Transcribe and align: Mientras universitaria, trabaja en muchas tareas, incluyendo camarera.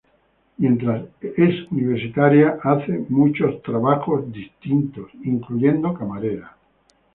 Mientras 0.57 1.05
universitaria, 1.69 2.57
trabaja 2.57 2.91
en 2.91 3.05
muchas 3.09 3.61
tareas, 3.61 5.13
incluyendo 5.23 5.93
camarera. 5.93 6.57